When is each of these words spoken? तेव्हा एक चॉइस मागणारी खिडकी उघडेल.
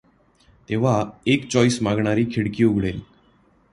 तेव्हा 0.69 1.03
एक 1.27 1.47
चॉइस 1.47 1.81
मागणारी 1.81 2.25
खिडकी 2.25 2.63
उघडेल. 2.63 3.01